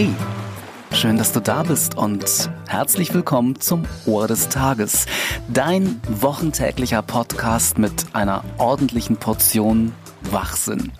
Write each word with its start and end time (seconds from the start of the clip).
Hey, 0.00 0.08
schön, 0.92 1.18
dass 1.18 1.32
du 1.32 1.40
da 1.40 1.62
bist 1.62 1.94
und 1.94 2.50
herzlich 2.66 3.12
willkommen 3.12 3.60
zum 3.60 3.84
Ohr 4.06 4.26
des 4.26 4.48
Tages. 4.48 5.04
Dein 5.52 6.00
wochentäglicher 6.08 7.02
Podcast 7.02 7.76
mit 7.76 8.06
einer 8.14 8.42
ordentlichen 8.56 9.18
Portion 9.18 9.92
Wachsinn. 10.30 10.90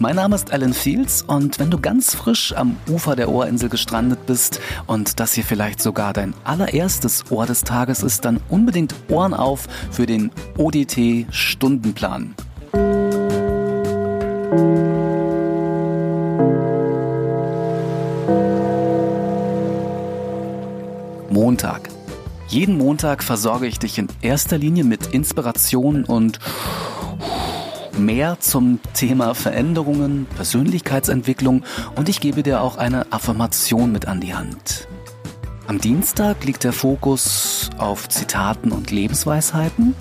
Mein 0.00 0.16
Name 0.16 0.34
ist 0.34 0.52
Alan 0.52 0.74
Fields 0.74 1.22
und 1.22 1.60
wenn 1.60 1.70
du 1.70 1.78
ganz 1.78 2.16
frisch 2.16 2.52
am 2.52 2.76
Ufer 2.88 3.14
der 3.14 3.28
Ohrinsel 3.28 3.68
gestrandet 3.68 4.26
bist 4.26 4.60
und 4.88 5.20
das 5.20 5.34
hier 5.34 5.44
vielleicht 5.44 5.80
sogar 5.80 6.12
dein 6.12 6.34
allererstes 6.42 7.30
Ohr 7.30 7.46
des 7.46 7.60
Tages 7.60 8.02
ist, 8.02 8.24
dann 8.24 8.40
unbedingt 8.48 8.92
Ohren 9.08 9.34
auf 9.34 9.68
für 9.92 10.06
den 10.06 10.32
ODT 10.58 11.28
Stundenplan. 11.30 12.34
Montag. 21.52 21.90
Jeden 22.48 22.78
Montag 22.78 23.22
versorge 23.22 23.66
ich 23.66 23.78
dich 23.78 23.98
in 23.98 24.08
erster 24.22 24.56
Linie 24.56 24.84
mit 24.84 25.08
Inspiration 25.08 26.04
und 26.06 26.38
mehr 27.98 28.40
zum 28.40 28.80
Thema 28.94 29.34
Veränderungen, 29.34 30.24
Persönlichkeitsentwicklung 30.34 31.62
und 31.94 32.08
ich 32.08 32.20
gebe 32.20 32.42
dir 32.42 32.62
auch 32.62 32.78
eine 32.78 33.12
Affirmation 33.12 33.92
mit 33.92 34.08
an 34.08 34.22
die 34.22 34.34
Hand. 34.34 34.88
Am 35.66 35.78
Dienstag 35.78 36.42
liegt 36.42 36.64
der 36.64 36.72
Fokus 36.72 37.68
auf 37.76 38.08
Zitaten 38.08 38.72
und 38.72 38.90
Lebensweisheiten. 38.90 39.94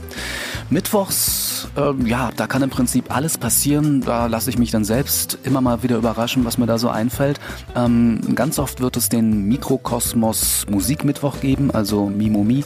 Mittwochs, 0.69 1.50
äh, 1.75 1.93
ja, 2.07 2.31
da 2.35 2.47
kann 2.47 2.61
im 2.61 2.69
Prinzip 2.69 3.13
alles 3.15 3.37
passieren. 3.37 4.01
Da 4.01 4.27
lasse 4.27 4.49
ich 4.49 4.57
mich 4.57 4.71
dann 4.71 4.85
selbst 4.85 5.37
immer 5.43 5.61
mal 5.61 5.83
wieder 5.83 5.97
überraschen, 5.97 6.45
was 6.45 6.57
mir 6.57 6.65
da 6.65 6.77
so 6.77 6.89
einfällt. 6.89 7.39
Ähm, 7.75 8.35
ganz 8.35 8.59
oft 8.59 8.81
wird 8.81 8.97
es 8.97 9.09
den 9.09 9.47
Mikrokosmos 9.47 10.65
Musikmittwoch 10.69 11.39
geben, 11.39 11.71
also 11.71 12.07
Mimomi. 12.07 12.63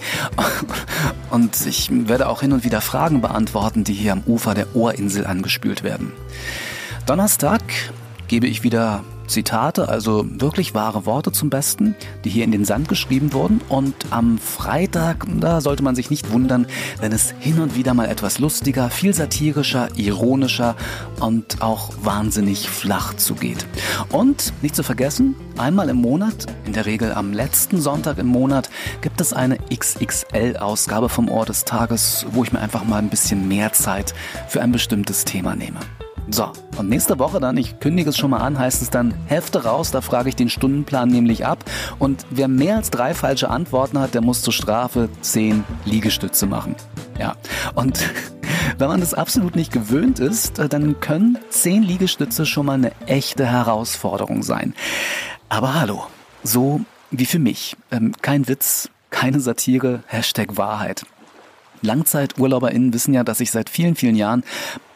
Und 1.29 1.65
ich 1.65 1.89
werde 1.91 2.29
auch 2.29 2.41
hin 2.41 2.53
und 2.53 2.63
wieder 2.63 2.81
Fragen 2.81 3.21
beantworten, 3.21 3.83
die 3.83 3.93
hier 3.93 4.13
am 4.13 4.23
Ufer 4.25 4.53
der 4.53 4.75
Ohrinsel 4.75 5.25
angespült 5.25 5.83
werden. 5.83 6.11
Donnerstag 7.05 7.61
gebe 8.35 8.47
ich 8.47 8.63
wieder 8.63 9.01
Zitate, 9.27 9.87
also 9.87 10.25
wirklich 10.27 10.73
wahre 10.73 11.05
Worte 11.05 11.31
zum 11.31 11.49
Besten, 11.49 11.95
die 12.25 12.29
hier 12.29 12.43
in 12.43 12.51
den 12.51 12.65
Sand 12.65 12.89
geschrieben 12.89 13.31
wurden. 13.31 13.61
Und 13.69 13.95
am 14.09 14.37
Freitag, 14.39 15.25
da 15.39 15.61
sollte 15.61 15.83
man 15.83 15.95
sich 15.95 16.09
nicht 16.09 16.33
wundern, 16.33 16.67
wenn 16.99 17.13
es 17.13 17.33
hin 17.39 17.61
und 17.61 17.77
wieder 17.77 17.93
mal 17.93 18.09
etwas 18.09 18.37
lustiger, 18.37 18.89
viel 18.89 19.13
satirischer, 19.13 19.87
ironischer 19.95 20.75
und 21.21 21.61
auch 21.61 21.93
wahnsinnig 22.03 22.67
flach 22.67 23.13
zugeht. 23.13 23.65
Und 24.11 24.51
nicht 24.61 24.75
zu 24.75 24.83
vergessen, 24.83 25.35
einmal 25.57 25.87
im 25.87 26.01
Monat, 26.01 26.47
in 26.65 26.73
der 26.73 26.85
Regel 26.85 27.13
am 27.13 27.31
letzten 27.31 27.79
Sonntag 27.79 28.17
im 28.17 28.27
Monat, 28.27 28.69
gibt 28.99 29.21
es 29.21 29.31
eine 29.31 29.59
XXL-Ausgabe 29.73 31.07
vom 31.07 31.29
Ohr 31.29 31.45
des 31.45 31.63
Tages, 31.63 32.25
wo 32.31 32.43
ich 32.43 32.51
mir 32.51 32.59
einfach 32.59 32.83
mal 32.83 32.97
ein 32.97 33.09
bisschen 33.09 33.47
mehr 33.47 33.71
Zeit 33.71 34.13
für 34.49 34.61
ein 34.61 34.73
bestimmtes 34.73 35.23
Thema 35.23 35.55
nehme. 35.55 35.79
So, 36.29 36.51
und 36.77 36.89
nächste 36.89 37.19
Woche 37.19 37.39
dann, 37.39 37.55
ich 37.57 37.79
kündige 37.79 38.09
es 38.09 38.17
schon 38.17 38.31
mal 38.31 38.39
an, 38.39 38.57
heißt 38.57 38.81
es 38.81 38.89
dann 38.89 39.13
Hefte 39.27 39.63
raus, 39.63 39.91
da 39.91 40.01
frage 40.01 40.29
ich 40.29 40.35
den 40.35 40.49
Stundenplan 40.49 41.09
nämlich 41.09 41.45
ab. 41.45 41.63
Und 41.99 42.25
wer 42.31 42.47
mehr 42.47 42.77
als 42.77 42.89
drei 42.89 43.13
falsche 43.13 43.49
Antworten 43.49 43.99
hat, 43.99 44.13
der 44.15 44.21
muss 44.21 44.41
zur 44.41 44.53
Strafe 44.53 45.09
zehn 45.21 45.63
Liegestütze 45.85 46.47
machen. 46.47 46.75
Ja, 47.19 47.35
und 47.75 47.99
wenn 48.77 48.87
man 48.87 49.01
das 49.01 49.13
absolut 49.13 49.55
nicht 49.55 49.71
gewöhnt 49.71 50.19
ist, 50.19 50.59
dann 50.59 50.99
können 50.99 51.37
zehn 51.49 51.83
Liegestütze 51.83 52.45
schon 52.45 52.65
mal 52.65 52.73
eine 52.73 52.91
echte 53.05 53.45
Herausforderung 53.45 54.41
sein. 54.41 54.73
Aber 55.47 55.79
hallo, 55.79 56.07
so 56.43 56.81
wie 57.11 57.25
für 57.25 57.39
mich. 57.39 57.77
Ähm, 57.91 58.13
kein 58.21 58.47
Witz, 58.47 58.89
keine 59.11 59.39
Satire, 59.39 60.03
Hashtag 60.07 60.57
Wahrheit. 60.57 61.05
LangzeiturlauberInnen 61.85 62.93
wissen 62.93 63.13
ja, 63.13 63.23
dass 63.23 63.39
ich 63.39 63.51
seit 63.51 63.69
vielen, 63.69 63.95
vielen 63.95 64.15
Jahren 64.15 64.43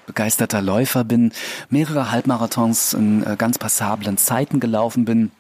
begeisterter 0.08 0.62
Läufer 0.62 1.04
bin, 1.04 1.32
mehrere 1.70 2.12
Halbmarathons 2.12 2.94
in 2.94 3.24
äh, 3.24 3.36
ganz 3.38 3.60
passablen 3.60 4.18
Zeiten 4.18 4.60
gelaufen 4.60 5.06
bin. 5.06 5.32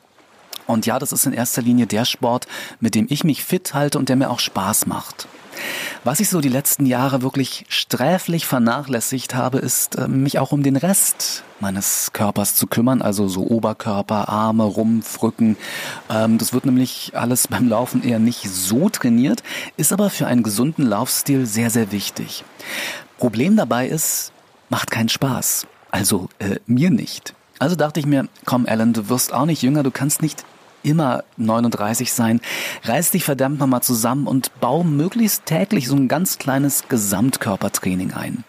Und 0.69 0.85
ja, 0.85 0.99
das 0.99 1.11
ist 1.11 1.25
in 1.25 1.33
erster 1.33 1.63
Linie 1.63 1.87
der 1.87 2.05
Sport, 2.05 2.47
mit 2.79 2.93
dem 2.93 3.07
ich 3.09 3.23
mich 3.23 3.43
fit 3.43 3.73
halte 3.73 3.97
und 3.97 4.07
der 4.07 4.15
mir 4.15 4.29
auch 4.29 4.39
Spaß 4.39 4.85
macht. 4.85 5.27
Was 6.03 6.19
ich 6.19 6.29
so 6.29 6.41
die 6.41 6.47
letzten 6.47 6.85
Jahre 6.85 7.23
wirklich 7.23 7.65
sträflich 7.69 8.45
vernachlässigt 8.45 9.33
habe, 9.33 9.57
ist, 9.57 9.95
äh, 9.95 10.07
mich 10.07 10.37
auch 10.37 10.51
um 10.51 10.61
den 10.61 10.75
Rest 10.75 11.43
meines 11.59 12.11
Körpers 12.13 12.53
zu 12.53 12.67
kümmern, 12.67 13.01
also 13.01 13.27
so 13.27 13.47
Oberkörper, 13.47 14.29
Arme, 14.29 14.63
Rumpf, 14.63 15.23
Rücken. 15.23 15.57
Ähm, 16.07 16.37
das 16.37 16.53
wird 16.53 16.65
nämlich 16.65 17.13
alles 17.15 17.47
beim 17.47 17.67
Laufen 17.67 18.03
eher 18.03 18.19
nicht 18.19 18.47
so 18.47 18.89
trainiert, 18.89 19.41
ist 19.75 19.91
aber 19.91 20.11
für 20.11 20.27
einen 20.27 20.43
gesunden 20.43 20.85
Laufstil 20.85 21.47
sehr, 21.47 21.71
sehr 21.71 21.91
wichtig. 21.91 22.43
Problem 23.17 23.57
dabei 23.57 23.87
ist, 23.87 24.31
macht 24.69 24.91
keinen 24.91 25.09
Spaß. 25.09 25.65
Also 25.89 26.29
äh, 26.37 26.59
mir 26.67 26.91
nicht. 26.91 27.33
Also 27.57 27.75
dachte 27.75 27.99
ich 27.99 28.05
mir, 28.05 28.27
komm 28.45 28.67
Alan, 28.67 28.93
du 28.93 29.09
wirst 29.09 29.33
auch 29.33 29.45
nicht 29.45 29.63
jünger, 29.63 29.81
du 29.81 29.91
kannst 29.91 30.21
nicht 30.21 30.45
immer 30.83 31.23
39 31.37 32.13
sein. 32.13 32.41
Reiß 32.83 33.11
dich 33.11 33.23
verdammt 33.23 33.59
nochmal 33.59 33.81
zusammen 33.83 34.27
und 34.27 34.59
bau 34.59 34.83
möglichst 34.83 35.45
täglich 35.45 35.87
so 35.87 35.95
ein 35.95 36.07
ganz 36.07 36.37
kleines 36.37 36.87
Gesamtkörpertraining 36.87 38.13
ein. 38.13 38.43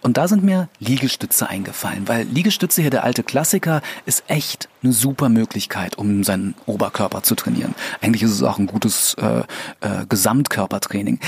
Und 0.00 0.16
da 0.16 0.28
sind 0.28 0.44
mir 0.44 0.68
Liegestütze 0.78 1.48
eingefallen, 1.48 2.08
weil 2.08 2.24
Liegestütze 2.24 2.82
hier 2.82 2.90
der 2.90 3.04
alte 3.04 3.22
Klassiker 3.22 3.82
ist 4.06 4.24
echt 4.28 4.68
eine 4.82 4.92
super 4.92 5.28
Möglichkeit, 5.28 5.96
um 5.98 6.24
seinen 6.24 6.54
Oberkörper 6.66 7.22
zu 7.22 7.34
trainieren. 7.34 7.74
Eigentlich 8.00 8.22
ist 8.22 8.32
es 8.32 8.42
auch 8.42 8.58
ein 8.58 8.66
gutes 8.66 9.14
äh, 9.14 9.40
äh, 9.80 10.06
Gesamtkörpertraining. 10.08 11.18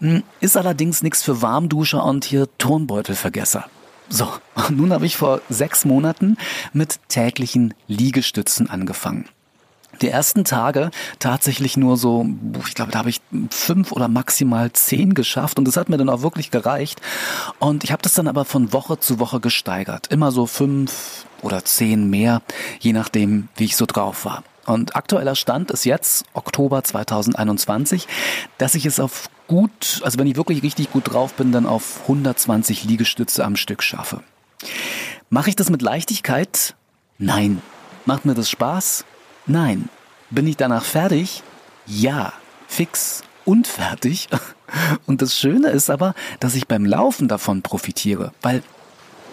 Hm, 0.00 0.22
ist 0.40 0.56
allerdings 0.56 1.02
nichts 1.02 1.22
für 1.22 1.42
Warmduscher 1.42 2.04
und 2.04 2.24
hier 2.24 2.48
Turnbeutelvergesser. 2.58 3.66
So, 4.08 4.28
nun 4.70 4.92
habe 4.92 5.06
ich 5.06 5.16
vor 5.16 5.40
sechs 5.48 5.84
Monaten 5.84 6.36
mit 6.72 7.00
täglichen 7.08 7.74
Liegestützen 7.88 8.70
angefangen. 8.70 9.26
Die 10.00 10.08
ersten 10.08 10.44
Tage 10.44 10.90
tatsächlich 11.18 11.76
nur 11.76 11.96
so, 11.96 12.26
ich 12.66 12.74
glaube, 12.74 12.92
da 12.92 12.98
habe 12.98 13.10
ich 13.10 13.20
fünf 13.50 13.92
oder 13.92 14.08
maximal 14.08 14.72
zehn 14.72 15.14
geschafft 15.14 15.58
und 15.58 15.66
das 15.66 15.76
hat 15.76 15.88
mir 15.88 15.96
dann 15.96 16.08
auch 16.08 16.22
wirklich 16.22 16.50
gereicht. 16.50 17.00
Und 17.58 17.84
ich 17.84 17.92
habe 17.92 18.02
das 18.02 18.14
dann 18.14 18.28
aber 18.28 18.44
von 18.44 18.72
Woche 18.72 18.98
zu 18.98 19.18
Woche 19.18 19.40
gesteigert. 19.40 20.08
Immer 20.08 20.32
so 20.32 20.46
fünf 20.46 21.26
oder 21.42 21.64
zehn 21.64 22.08
mehr, 22.08 22.42
je 22.80 22.92
nachdem, 22.92 23.48
wie 23.56 23.64
ich 23.64 23.76
so 23.76 23.86
drauf 23.86 24.24
war. 24.24 24.42
Und 24.66 24.96
aktueller 24.96 25.34
Stand 25.34 25.70
ist 25.70 25.84
jetzt, 25.84 26.24
Oktober 26.32 26.82
2021, 26.82 28.08
dass 28.56 28.74
ich 28.74 28.86
es 28.86 28.98
auf 28.98 29.28
gut, 29.46 30.00
also 30.02 30.18
wenn 30.18 30.26
ich 30.26 30.36
wirklich 30.36 30.62
richtig 30.62 30.90
gut 30.90 31.12
drauf 31.12 31.34
bin, 31.34 31.52
dann 31.52 31.66
auf 31.66 32.00
120 32.02 32.84
Liegestütze 32.84 33.44
am 33.44 33.56
Stück 33.56 33.82
schaffe. 33.82 34.22
Mache 35.28 35.50
ich 35.50 35.56
das 35.56 35.70
mit 35.70 35.82
Leichtigkeit? 35.82 36.74
Nein. 37.18 37.60
Macht 38.06 38.24
mir 38.24 38.34
das 38.34 38.50
Spaß? 38.50 39.04
Nein. 39.46 39.88
Bin 40.30 40.46
ich 40.46 40.56
danach 40.56 40.84
fertig? 40.84 41.42
Ja. 41.86 42.32
Fix 42.66 43.22
und 43.44 43.66
fertig. 43.66 44.28
Und 45.06 45.22
das 45.22 45.38
Schöne 45.38 45.68
ist 45.68 45.90
aber, 45.90 46.14
dass 46.40 46.54
ich 46.54 46.66
beim 46.66 46.84
Laufen 46.84 47.28
davon 47.28 47.62
profitiere, 47.62 48.32
weil 48.42 48.62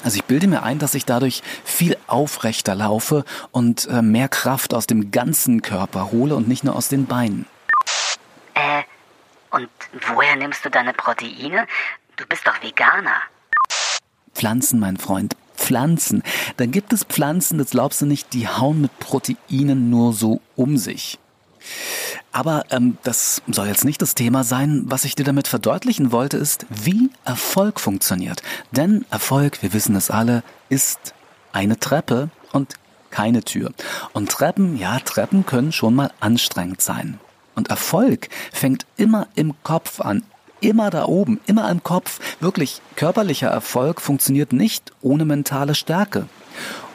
also 0.04 0.18
ich 0.18 0.26
bilde 0.26 0.48
mir 0.48 0.64
ein, 0.64 0.80
dass 0.80 0.94
ich 0.94 1.06
dadurch 1.06 1.42
viel 1.64 1.98
aufrechter 2.08 2.76
laufe 2.76 3.24
und 3.52 3.88
äh, 3.88 4.02
mehr 4.02 4.30
Kraft 4.30 4.74
aus 4.74 4.88
dem 4.88 5.12
ganzen 5.12 5.62
Körper 5.62 6.12
hole 6.12 6.35
und 6.35 6.47
nicht 6.47 6.64
nur 6.64 6.76
aus 6.76 6.90
den 6.90 7.06
Beinen. 7.06 7.46
Äh, 8.56 8.84
und 9.52 9.70
woher 10.14 10.35
nimmst 10.35 10.66
du 10.66 10.70
deine 10.70 10.94
Proteine? 10.94 11.68
Du 12.18 12.26
bist 12.28 12.46
doch 12.47 12.62
Veganer. 12.62 13.22
Pflanzen, 14.34 14.80
mein 14.80 14.97
Freund. 14.97 15.35
Pflanzen. 15.61 16.23
Dann 16.58 16.72
gibt 16.72 16.91
es 16.91 17.03
Pflanzen, 17.03 17.59
das 17.59 17.69
glaubst 17.69 18.02
du 18.02 18.05
nicht, 18.05 18.34
die 18.34 18.47
hauen 18.47 18.81
mit 18.81 18.97
Proteinen 18.99 19.90
nur 19.90 20.13
so 20.13 20.41
um 20.55 20.78
sich. 20.78 21.19
Aber 22.31 22.66
ähm, 22.72 22.97
das 23.03 23.43
soll 23.47 23.67
jetzt 23.67 23.85
nicht 23.85 24.02
das 24.02 24.16
Thema 24.16 24.43
sein. 24.43 24.84
Was 24.85 25.05
ich 25.05 25.16
dir 25.16 25.23
damit 25.23 25.47
verdeutlichen 25.47 26.11
wollte, 26.11 26.37
ist, 26.37 26.66
wie 26.69 27.11
Erfolg 27.23 27.79
funktioniert. 27.79 28.41
Denn 28.72 29.05
Erfolg, 29.11 29.61
wir 29.61 29.73
wissen 29.73 29.96
es 29.96 30.09
alle, 30.09 30.43
ist 30.69 31.13
eine 31.53 31.78
Treppe 31.78 32.29
und 32.52 32.75
keine 33.11 33.43
Tür. 33.43 33.72
Und 34.13 34.31
Treppen, 34.31 34.78
ja, 34.78 34.99
Treppen 34.99 35.46
können 35.46 35.72
schon 35.72 35.93
mal 35.93 36.11
anstrengend 36.19 36.81
sein. 36.81 37.19
Und 37.53 37.69
Erfolg 37.69 38.29
fängt 38.52 38.85
immer 38.97 39.28
im 39.35 39.53
Kopf 39.61 39.99
an, 39.99 40.23
immer 40.61 40.90
da 40.90 41.05
oben, 41.05 41.40
immer 41.46 41.69
im 41.69 41.84
Kopf. 41.84 42.19
Wirklich, 42.40 42.81
körperlicher 42.96 43.49
Erfolg 43.49 44.02
funktioniert 44.02 44.53
nicht 44.53 44.91
ohne 45.02 45.25
mentale 45.25 45.75
Stärke. 45.75 46.28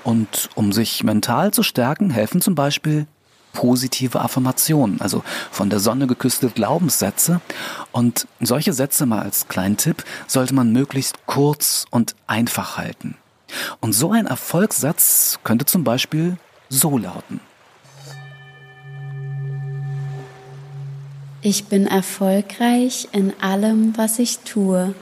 Und 0.05 0.49
um 0.55 0.73
sich 0.73 1.05
mental 1.05 1.53
zu 1.53 1.63
stärken, 1.63 2.11
helfen 2.11 2.41
zum 2.41 2.55
Beispiel 2.55 3.07
positive 3.53 4.21
Affirmationen, 4.21 5.01
also 5.01 5.25
von 5.51 5.71
der 5.71 5.81
Sonne 5.81 6.07
geküsste 6.07 6.49
Glaubenssätze. 6.49 7.41
Und 7.91 8.29
solche 8.41 8.73
Sätze 8.73 9.07
mal 9.07 9.23
als 9.23 9.49
kleinen 9.49 9.77
Tipp 9.77 10.05
sollte 10.27 10.55
man 10.55 10.73
möglichst 10.73 11.27
kurz 11.27 11.87
und 11.91 12.15
einfach 12.27 12.77
halten. 12.77 13.17
Und 13.81 13.93
so 13.93 14.13
ein 14.13 14.27
Erfolgssatz 14.27 15.39
könnte 15.43 15.65
zum 15.65 15.85
Beispiel 15.85 16.37
so 16.69 16.99
lauten. 16.99 17.41
Ich 21.49 21.67
bin 21.67 21.87
erfolgreich 21.87 23.07
in 23.13 23.33
allem, 23.41 23.97
was 23.97 24.19
ich 24.19 24.41
tue. 24.41 24.97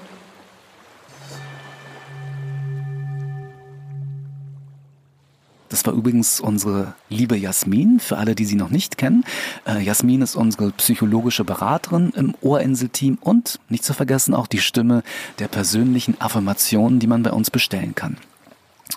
Das 5.70 5.86
war 5.86 5.94
übrigens 5.94 6.40
unsere 6.40 6.92
liebe 7.08 7.34
Jasmin, 7.34 7.98
für 7.98 8.18
alle, 8.18 8.34
die 8.34 8.44
sie 8.44 8.56
noch 8.56 8.68
nicht 8.68 8.98
kennen. 8.98 9.24
Äh, 9.66 9.80
Jasmin 9.80 10.20
ist 10.20 10.36
unsere 10.36 10.70
psychologische 10.72 11.44
Beraterin 11.44 12.12
im 12.14 12.34
Ohrinsel-Team 12.42 13.16
und 13.22 13.58
nicht 13.70 13.82
zu 13.82 13.94
vergessen 13.94 14.34
auch 14.34 14.46
die 14.46 14.58
Stimme 14.58 15.02
der 15.38 15.48
persönlichen 15.48 16.20
Affirmationen, 16.20 16.98
die 16.98 17.06
man 17.06 17.22
bei 17.22 17.32
uns 17.32 17.50
bestellen 17.50 17.94
kann. 17.94 18.18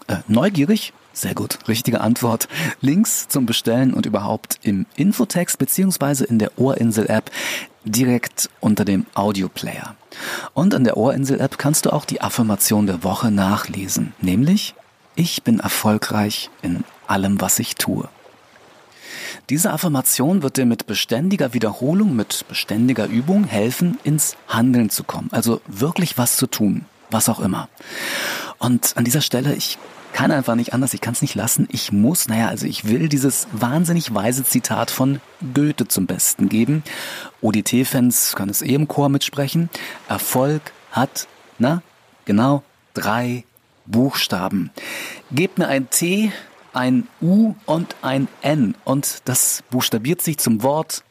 Äh, 0.08 0.18
neugierig? 0.28 0.92
Sehr 1.18 1.34
gut, 1.34 1.58
richtige 1.68 2.02
Antwort. 2.02 2.48
Links 2.80 3.28
zum 3.28 3.48
Bestellen 3.48 3.96
und 3.96 4.06
überhaupt 4.06 4.60
im 4.62 4.86
Infotext 4.96 5.58
beziehungsweise 5.58 6.26
in 6.26 6.38
der 6.38 6.60
Ohrinsel-App 6.60 7.32
direkt 7.86 8.52
unter 8.60 8.86
dem 8.86 9.08
Audioplayer. 9.16 9.96
Und 10.54 10.76
in 10.76 10.84
der 10.84 10.96
Ohrinsel-App 10.96 11.58
kannst 11.58 11.88
du 11.88 11.90
auch 11.92 12.06
die 12.06 12.22
Affirmation 12.22 12.86
der 12.86 13.04
Woche 13.04 13.32
nachlesen, 13.32 14.14
nämlich 14.22 14.76
ich 15.16 15.42
bin 15.42 15.60
erfolgreich 15.60 16.52
in 16.62 16.84
allem, 17.08 17.42
was 17.42 17.58
ich 17.58 17.74
tue. 17.78 18.08
Diese 19.50 19.72
Affirmation 19.72 20.44
wird 20.44 20.58
dir 20.58 20.68
mit 20.68 20.86
beständiger 20.86 21.56
Wiederholung, 21.56 22.16
mit 22.16 22.46
beständiger 22.48 23.08
Übung 23.08 23.46
helfen, 23.46 23.98
ins 24.04 24.38
Handeln 24.48 24.92
zu 24.92 25.04
kommen. 25.04 25.30
Also 25.32 25.62
wirklich 25.66 26.20
was 26.20 26.38
zu 26.38 26.46
tun, 26.46 26.86
was 27.10 27.28
auch 27.28 27.40
immer. 27.40 27.70
Und 28.60 28.96
an 28.98 29.04
dieser 29.04 29.22
Stelle, 29.22 29.56
ich 29.56 29.80
kann 30.18 30.32
einfach 30.32 30.56
nicht 30.56 30.74
anders, 30.74 30.96
ich 30.96 31.02
kann 31.02 31.14
es 31.14 31.22
nicht 31.22 31.36
lassen. 31.36 31.68
Ich 31.72 31.92
muss, 31.92 32.28
naja, 32.28 32.48
also 32.48 32.66
ich 32.66 32.86
will 32.86 33.08
dieses 33.08 33.48
wahnsinnig 33.52 34.16
weise 34.16 34.44
Zitat 34.44 34.90
von 34.90 35.22
Goethe 35.54 35.88
zum 35.88 36.08
Besten 36.08 36.50
geben. 36.50 36.82
ODT-Fans 37.42 38.34
können 38.36 38.50
es 38.50 38.64
eh 38.64 38.74
im 38.74 38.88
Chor 38.88 39.10
mitsprechen. 39.10 39.70
Erfolg 40.10 40.74
hat, 40.92 41.28
na, 41.60 41.84
genau, 42.26 42.64
drei 42.96 43.44
Buchstaben. 43.86 44.72
Gebt 45.32 45.60
mir 45.60 45.68
ein 45.68 45.88
T, 45.92 46.32
ein 46.74 47.08
U 47.22 47.54
und 47.68 47.96
ein 48.02 48.28
N 48.42 48.74
und 48.86 49.22
das 49.26 49.64
buchstabiert 49.70 50.24
sich 50.24 50.40
zum 50.40 50.64
Wort 50.64 51.04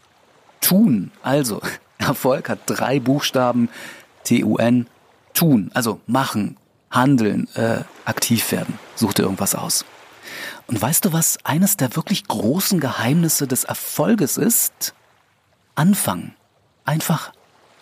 tun. 0.61 1.13
Also, 1.23 1.61
Erfolg 1.99 2.49
hat 2.49 2.59
drei 2.67 2.99
Buchstaben, 2.99 3.69
T-U-N, 4.25 4.89
tun, 5.33 5.71
also 5.75 6.01
machen, 6.09 6.57
handeln, 6.97 7.49
äh, 7.55 7.81
aktiv 8.05 8.51
werden. 8.51 8.79
Such 8.97 9.15
dir 9.15 9.23
irgendwas 9.23 9.55
aus. 9.55 9.85
Und 10.67 10.81
weißt 10.81 11.05
du, 11.05 11.13
was 11.13 11.39
eines 11.45 11.77
der 11.77 11.95
wirklich 11.95 12.27
großen 12.27 12.81
Geheimnisse 12.81 13.47
des 13.47 13.65
Erfolges 13.65 14.37
ist? 14.37 14.95
Anfangen. 15.75 16.35
Einfach 16.85 17.33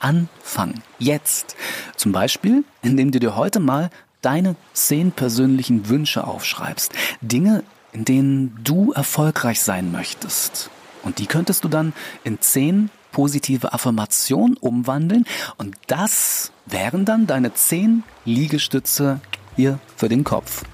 anfangen. 0.00 0.82
Jetzt. 0.98 1.56
Zum 1.96 2.12
Beispiel, 2.12 2.64
indem 2.82 3.10
du 3.10 3.20
dir 3.20 3.36
heute 3.36 3.60
mal 3.60 3.90
deine 4.20 4.56
zehn 4.72 5.12
persönlichen 5.12 5.88
Wünsche 5.88 6.26
aufschreibst. 6.26 6.92
Dinge, 7.20 7.62
in 7.92 8.04
denen 8.04 8.58
du 8.64 8.92
erfolgreich 8.92 9.60
sein 9.60 9.92
möchtest. 9.92 10.70
Und 11.02 11.18
die 11.18 11.26
könntest 11.26 11.64
du 11.64 11.68
dann 11.68 11.92
in 12.24 12.40
zehn 12.40 12.90
positive 13.14 13.72
Affirmationen 13.72 14.58
umwandeln. 14.58 15.24
Und 15.56 15.76
das 15.86 16.52
wären 16.66 17.06
dann 17.06 17.26
deine 17.26 17.54
zehn 17.54 18.02
Liegestütze 18.26 19.20
hier 19.56 19.78
für 19.96 20.10
den 20.10 20.24
Kopf. 20.24 20.64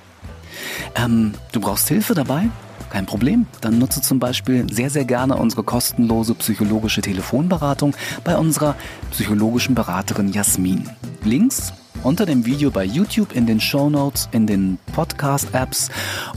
Ähm, 0.96 1.34
du 1.52 1.60
brauchst 1.60 1.88
Hilfe 1.88 2.14
dabei? 2.14 2.48
Kein 2.90 3.06
Problem. 3.06 3.46
Dann 3.60 3.78
nutze 3.78 4.00
zum 4.00 4.18
Beispiel 4.18 4.66
sehr, 4.72 4.90
sehr 4.90 5.04
gerne 5.04 5.36
unsere 5.36 5.62
kostenlose 5.62 6.34
psychologische 6.34 7.02
Telefonberatung 7.02 7.94
bei 8.24 8.36
unserer 8.36 8.74
psychologischen 9.12 9.76
Beraterin 9.76 10.32
Jasmin. 10.32 10.88
Links 11.22 11.72
unter 12.02 12.24
dem 12.24 12.46
Video 12.46 12.70
bei 12.70 12.84
YouTube, 12.84 13.36
in 13.36 13.46
den 13.46 13.60
Show 13.60 13.90
Notes, 13.90 14.28
in 14.32 14.46
den 14.46 14.78
Podcast-Apps 14.92 15.90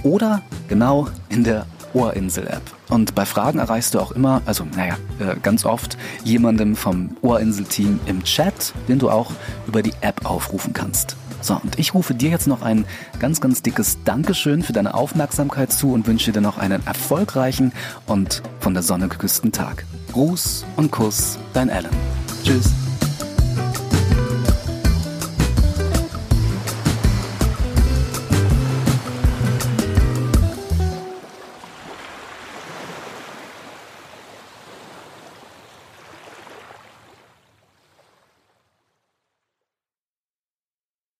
oder 0.03 0.41
genau 0.67 1.07
in 1.29 1.43
der 1.43 1.65
Ohrinsel-App. 1.93 2.61
Und 2.89 3.15
bei 3.15 3.25
Fragen 3.25 3.59
erreichst 3.59 3.93
du 3.93 3.99
auch 3.99 4.11
immer, 4.11 4.41
also 4.45 4.65
naja, 4.75 4.95
äh, 5.19 5.35
ganz 5.41 5.65
oft 5.65 5.97
jemandem 6.23 6.75
vom 6.75 7.15
Ohrinsel-Team 7.21 7.99
im 8.05 8.23
Chat, 8.23 8.73
den 8.87 8.99
du 8.99 9.09
auch 9.09 9.31
über 9.67 9.81
die 9.81 9.93
App 10.01 10.25
aufrufen 10.25 10.73
kannst. 10.73 11.15
So, 11.41 11.59
und 11.61 11.77
ich 11.77 11.93
rufe 11.93 12.13
dir 12.13 12.29
jetzt 12.29 12.47
noch 12.47 12.61
ein 12.61 12.85
ganz, 13.19 13.41
ganz 13.41 13.61
dickes 13.61 13.97
Dankeschön 14.05 14.63
für 14.63 14.71
deine 14.71 14.93
Aufmerksamkeit 14.93 15.73
zu 15.73 15.91
und 15.91 16.07
wünsche 16.07 16.31
dir 16.31 16.41
noch 16.41 16.57
einen 16.57 16.85
erfolgreichen 16.87 17.73
und 18.07 18.41
von 18.61 18.73
der 18.73 18.83
Sonne 18.83 19.09
geküssten 19.09 19.51
Tag. 19.51 19.85
Gruß 20.13 20.65
und 20.77 20.91
Kuss, 20.91 21.37
dein 21.53 21.69
Alan. 21.69 21.91
Tschüss. 22.45 22.82